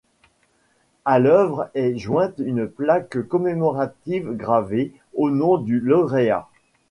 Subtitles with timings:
[1.05, 6.47] À l'œuvre est jointe une plaque commémorative gravée au nom du lauréat.